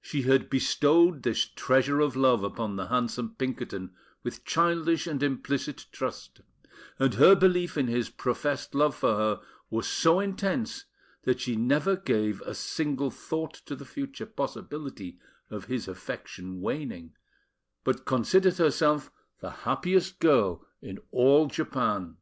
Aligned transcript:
She 0.00 0.22
had 0.22 0.48
bestowed 0.48 1.22
this 1.22 1.44
treasure 1.44 2.00
of 2.00 2.16
love 2.16 2.42
upon 2.42 2.76
the 2.76 2.86
handsome 2.86 3.34
Pinkerton 3.34 3.94
with 4.22 4.42
childish 4.46 5.06
and 5.06 5.22
implicit 5.22 5.84
trust; 5.92 6.40
and 6.98 7.12
her 7.12 7.34
belief 7.34 7.76
in 7.76 7.86
his 7.86 8.08
professed 8.08 8.74
love 8.74 8.96
for 8.96 9.14
her 9.18 9.42
was 9.68 9.86
so 9.86 10.18
intense 10.18 10.86
that 11.24 11.40
she 11.42 11.56
never 11.56 11.94
gave 11.94 12.40
a 12.40 12.54
single 12.54 13.10
thought 13.10 13.52
to 13.66 13.76
the 13.76 13.84
future 13.84 14.24
possibility 14.24 15.18
of 15.50 15.66
his 15.66 15.88
affection 15.88 16.62
waning, 16.62 17.14
but 17.84 18.06
considered 18.06 18.56
herself 18.56 19.12
the 19.40 19.50
happiest 19.68 20.20
girl 20.20 20.66
in 20.80 20.98
all 21.10 21.48
Japan. 21.48 22.16